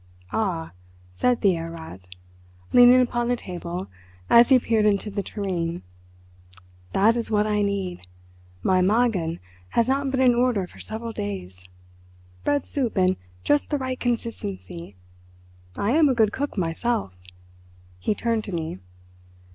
[0.31, 0.71] "Ah,"
[1.13, 2.07] said the Herr Rat,
[2.73, 3.87] leaning upon the table
[4.31, 5.83] as he peered into the tureen,
[6.93, 8.07] "that is what I need.
[8.63, 9.39] My 'magen'
[9.77, 11.69] has not been in order for several days.
[12.43, 14.95] Bread soup, and just the right consistency.
[15.75, 18.79] I am a good cook myself"—he turned to me.